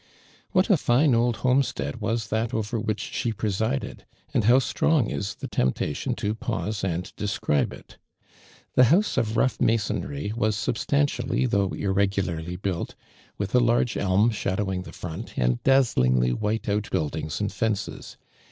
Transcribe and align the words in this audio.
What 0.49 0.67
a 0.71 0.77
fine 0.77 1.13
old 1.13 1.35
homestead 1.45 2.01
was 2.01 2.29
that 2.29 2.55
over 2.55 2.79
which 2.79 2.99
she 2.99 3.31
presided, 3.31 4.03
and 4.33 4.45
how 4.45 4.57
strong 4.57 5.11
is 5.11 5.35
the 5.35 5.47
temptation 5.47 6.15
to 6.15 6.33
pause 6.33 6.83
and 6.83 7.15
describe 7.15 7.71
it. 7.71 7.99
The 8.73 8.85
house 8.85 9.15
of 9.15 9.37
rough 9.37 9.61
masonry, 9.61 10.33
was 10.35 10.55
substantially 10.55 11.45
though 11.45 11.73
irregularly 11.73 12.55
built, 12.55 12.95
with 13.37 13.53
a 13.53 13.59
large 13.59 13.95
elm 13.95 14.31
shadowing 14.31 14.81
the 14.81 14.91
front, 14.91 15.37
and 15.37 15.61
dazzlingly 15.61 16.33
white 16.33 16.67
outbuildings 16.67 17.39
and 17.39 17.51
fences. 17.53 18.17